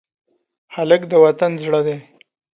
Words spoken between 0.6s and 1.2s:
هلک د